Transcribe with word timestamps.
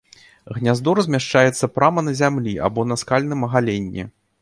Гняздо 0.55 0.93
размяшчаецца 0.99 1.71
прама 1.75 2.05
на 2.09 2.17
зямлі 2.23 2.57
або 2.71 2.89
на 2.91 3.01
скальным 3.03 3.49
агаленні. 3.51 4.13